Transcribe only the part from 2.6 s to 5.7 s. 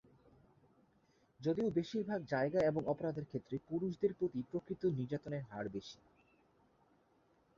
এবং অপরাধের ক্ষেত্রে পুরুষদের প্রতিই প্রকৃত নির্যাতনের হার